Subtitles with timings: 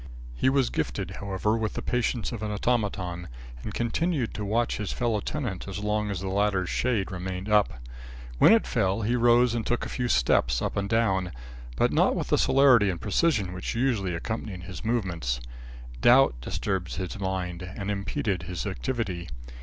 [0.33, 3.27] He was gifted, however, with the patience of an automaton
[3.61, 7.73] and continued to watch his fellow tenant as long as the latter's shade remained up.
[8.39, 11.31] When it fell, he rose and took a few steps up and down,
[11.75, 15.39] but not with the celerity and precision which usually accompanied his movements.
[16.01, 19.27] Doubt disturbed his mind and impeded his activity.